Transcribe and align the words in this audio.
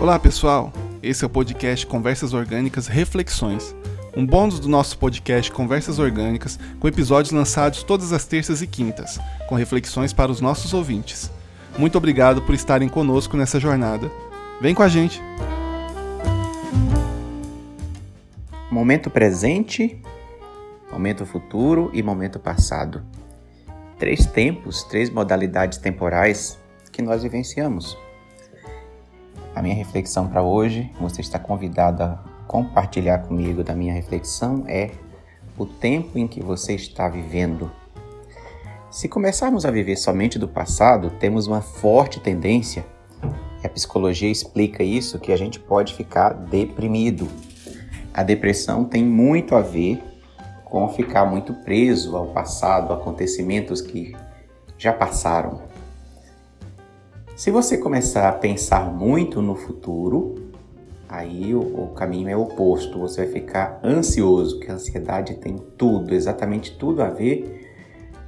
Olá 0.00 0.16
pessoal, 0.16 0.72
esse 1.02 1.24
é 1.24 1.26
o 1.26 1.30
podcast 1.30 1.84
Conversas 1.84 2.32
Orgânicas 2.32 2.86
Reflexões, 2.86 3.74
um 4.16 4.24
bônus 4.24 4.60
do 4.60 4.68
nosso 4.68 4.96
podcast 4.96 5.50
Conversas 5.50 5.98
Orgânicas, 5.98 6.56
com 6.78 6.86
episódios 6.86 7.32
lançados 7.32 7.82
todas 7.82 8.12
as 8.12 8.24
terças 8.24 8.62
e 8.62 8.66
quintas, 8.68 9.18
com 9.48 9.56
reflexões 9.56 10.12
para 10.12 10.30
os 10.30 10.40
nossos 10.40 10.72
ouvintes. 10.72 11.32
Muito 11.76 11.98
obrigado 11.98 12.40
por 12.42 12.54
estarem 12.54 12.88
conosco 12.88 13.36
nessa 13.36 13.58
jornada. 13.58 14.08
Vem 14.60 14.72
com 14.72 14.84
a 14.84 14.88
gente! 14.88 15.20
Momento 18.70 19.10
presente, 19.10 20.00
momento 20.92 21.26
futuro 21.26 21.90
e 21.92 22.04
momento 22.04 22.38
passado. 22.38 23.02
Três 23.98 24.26
tempos, 24.26 24.84
três 24.84 25.10
modalidades 25.10 25.76
temporais 25.76 26.56
que 26.92 27.02
nós 27.02 27.24
vivenciamos. 27.24 27.98
A 29.58 29.62
minha 29.62 29.74
reflexão 29.74 30.28
para 30.28 30.40
hoje, 30.40 30.88
você 31.00 31.20
está 31.20 31.36
convidado 31.36 32.04
a 32.04 32.24
compartilhar 32.46 33.18
comigo 33.26 33.64
da 33.64 33.74
minha 33.74 33.92
reflexão 33.92 34.62
é 34.68 34.92
o 35.58 35.66
tempo 35.66 36.16
em 36.16 36.28
que 36.28 36.40
você 36.40 36.76
está 36.76 37.08
vivendo. 37.08 37.68
Se 38.88 39.08
começarmos 39.08 39.66
a 39.66 39.70
viver 39.72 39.96
somente 39.96 40.38
do 40.38 40.46
passado, 40.46 41.10
temos 41.18 41.48
uma 41.48 41.60
forte 41.60 42.20
tendência, 42.20 42.86
e 43.60 43.66
a 43.66 43.68
psicologia 43.68 44.30
explica 44.30 44.84
isso, 44.84 45.18
que 45.18 45.32
a 45.32 45.36
gente 45.36 45.58
pode 45.58 45.92
ficar 45.92 46.34
deprimido. 46.34 47.26
A 48.14 48.22
depressão 48.22 48.84
tem 48.84 49.04
muito 49.04 49.56
a 49.56 49.60
ver 49.60 50.00
com 50.64 50.88
ficar 50.88 51.26
muito 51.26 51.52
preso 51.52 52.16
ao 52.16 52.28
passado, 52.28 52.92
acontecimentos 52.92 53.80
que 53.80 54.14
já 54.78 54.92
passaram. 54.92 55.62
Se 57.38 57.52
você 57.52 57.78
começar 57.78 58.28
a 58.28 58.32
pensar 58.32 58.92
muito 58.92 59.40
no 59.40 59.54
futuro, 59.54 60.50
aí 61.08 61.54
o, 61.54 61.60
o, 61.60 61.94
caminho 61.94 62.28
é 62.28 62.36
oposto. 62.36 62.98
Você 62.98 63.24
vai 63.24 63.32
ficar 63.32 63.78
ansioso, 63.84 64.58
que 64.58 64.68
a 64.68 64.74
ansiedade 64.74 65.34
tem 65.34 65.56
tudo, 65.56 66.12
exatamente 66.16 66.76
tudo 66.76 67.00
a 67.00 67.08
ver 67.08 67.70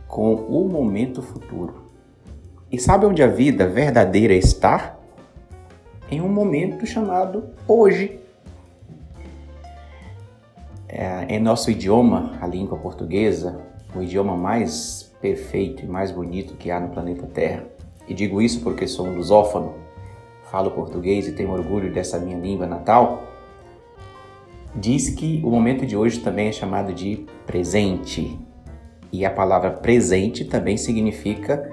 com 0.07 0.37
o 0.37 0.69
momento 0.69 1.23
futuro. 1.23 1.91
E 2.71 2.79
sabe 2.79 3.05
onde 3.05 3.21
a 3.21 3.27
vida 3.27 3.67
verdadeira 3.67 4.33
está? 4.33 4.97
Em 6.09 6.21
um 6.21 6.29
momento 6.29 6.87
chamado 6.87 7.51
hoje. 7.67 8.21
É, 10.87 11.27
em 11.29 11.41
nosso 11.41 11.69
idioma, 11.69 12.39
a 12.41 12.47
língua 12.47 12.79
portuguesa, 12.79 13.61
o 13.93 14.03
idioma 14.03 14.37
mais 14.37 15.13
perfeito 15.21 15.85
e 15.85 15.89
mais 15.89 16.13
bonito 16.13 16.55
que 16.55 16.71
há 16.71 16.79
no 16.79 16.91
planeta 16.91 17.27
Terra 17.27 17.80
e 18.11 18.15
digo 18.15 18.43
isso 18.43 18.61
porque 18.63 18.89
sou 18.89 19.07
um 19.07 19.15
lusófono, 19.15 19.77
falo 20.51 20.73
português 20.73 21.29
e 21.29 21.33
tenho 21.33 21.53
orgulho 21.53 21.93
dessa 21.93 22.19
minha 22.19 22.37
língua 22.37 22.67
natal, 22.67 23.23
diz 24.75 25.09
que 25.11 25.41
o 25.45 25.49
momento 25.49 25.87
de 25.87 25.97
hoje 25.97 26.19
também 26.19 26.49
é 26.49 26.53
chamado 26.53 26.93
de 26.93 27.25
presente. 27.47 28.37
E 29.13 29.25
a 29.25 29.31
palavra 29.31 29.71
presente 29.71 30.45
também 30.45 30.77
significa 30.77 31.71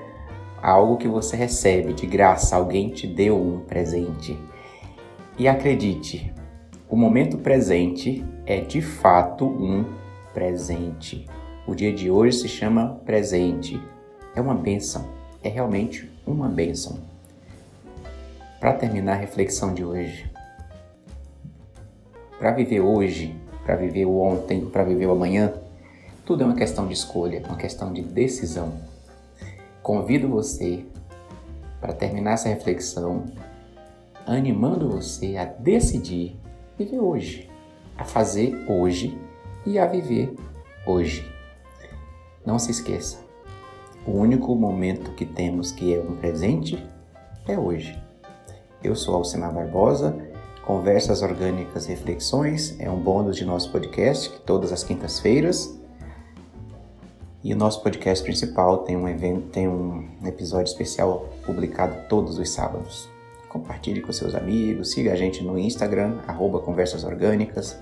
algo 0.62 0.98
que 0.98 1.08
você 1.08 1.36
recebe 1.36 1.92
de 1.92 2.06
graça, 2.06 2.56
alguém 2.56 2.90
te 2.90 3.08
deu 3.08 3.36
um 3.36 3.62
presente. 3.62 4.38
E 5.40 5.48
acredite, 5.48 6.32
o 6.88 6.96
momento 6.96 7.40
presente 7.40 8.24
é 8.46 8.62
de 8.62 8.80
fato 8.80 9.44
um 9.44 9.86
presente. 10.36 11.26
O 11.66 11.74
dia 11.74 11.92
de 11.92 12.12
hoje 12.12 12.38
se 12.38 12.48
chama 12.48 13.02
presente. 13.04 13.82
É 14.36 14.42
uma 14.42 14.54
bênção 14.54 15.17
é 15.44 15.50
realmente 15.50 16.12
uma 16.26 16.48
bênção. 16.48 17.00
Para 18.60 18.74
terminar 18.74 19.14
a 19.14 19.18
reflexão 19.18 19.74
de 19.74 19.84
hoje, 19.84 20.32
para 22.40 22.52
viver 22.52 22.82
hoje, 22.82 23.36
para 23.66 23.76
viver 23.76 24.06
o 24.06 24.20
ontem, 24.20 24.66
para 24.66 24.84
viver 24.84 25.06
o 25.06 25.12
amanhã, 25.12 25.54
tudo 26.26 26.44
é 26.44 26.46
uma 26.46 26.56
questão 26.56 26.88
de 26.88 26.94
escolha, 26.94 27.44
uma 27.47 27.58
questão 27.58 27.94
de 27.94 28.02
decisão. 28.02 28.74
Convido 29.81 30.28
você 30.28 30.86
para 31.80 31.94
terminar 31.94 32.34
essa 32.34 32.50
reflexão 32.50 33.26
animando 34.26 34.90
você 34.90 35.38
a 35.38 35.46
decidir 35.46 36.36
viver 36.78 37.00
hoje, 37.00 37.50
a 37.97 38.03
fazer 38.03 38.53
hoje 38.70 39.18
e 39.66 39.80
a 39.80 39.88
viver 39.88 40.36
hoje. 40.86 41.26
Não 42.46 42.59
se 42.59 42.72
esqueça, 42.72 43.20
o 44.07 44.12
único 44.12 44.56
momento 44.56 45.12
que 45.12 45.25
temos 45.25 45.73
que 45.73 45.94
é 45.94 46.00
um 46.00 46.16
presente 46.16 46.81
é 47.45 47.59
hoje. 47.59 48.01
Eu 48.81 48.95
sou 48.95 49.16
Alcimar 49.16 49.53
Barbosa, 49.53 50.16
Conversas 50.66 51.22
Orgânicas 51.22 51.85
Reflexões 51.85 52.79
é 52.79 52.90
um 52.90 52.97
bônus 52.97 53.35
de 53.35 53.44
nosso 53.44 53.69
podcast, 53.69 54.31
todas 54.46 54.72
as 54.72 54.81
quintas-feiras. 54.81 55.78
E 57.44 57.53
o 57.53 57.57
nosso 57.57 57.84
podcast 57.84 58.23
principal 58.23 58.79
tem 58.79 58.96
um, 58.96 59.09
evento, 59.09 59.50
tem 59.50 59.67
um 59.67 60.07
episódio 60.25 60.72
especial 60.72 61.28
publicado 61.46 62.07
todos 62.07 62.40
os 62.40 62.50
sábados. 62.50 63.09
Compartilhe 63.50 64.01
com 64.01 64.13
seus 64.13 64.35
amigos, 64.35 64.91
siga 64.91 65.12
a 65.12 65.16
gente 65.16 65.44
no 65.44 65.59
Instagram, 65.59 66.19
arroba 66.28 66.59
Conversas 66.59 67.03
Orgânicas, 67.03 67.78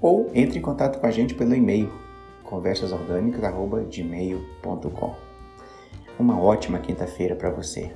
ou 0.00 0.30
entre 0.32 0.58
em 0.58 0.62
contato 0.62 1.00
com 1.00 1.06
a 1.06 1.10
gente 1.10 1.34
pelo 1.34 1.54
e-mail 1.54 2.03
conversasorgânicas.gmail.com. 2.44 5.14
Uma 6.18 6.40
ótima 6.40 6.78
quinta-feira 6.78 7.34
para 7.34 7.50
você. 7.50 7.92